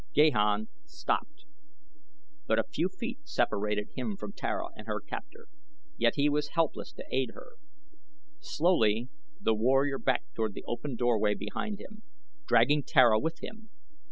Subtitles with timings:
[0.15, 1.45] Gahan stopped.
[2.47, 5.45] But a few feet separated him from Tara and her captor,
[5.95, 7.49] yet he was helpless to aid her.
[8.39, 9.09] Slowly
[9.39, 12.01] the warrior backed toward the open doorway behind him,
[12.47, 13.69] dragging Tara with him.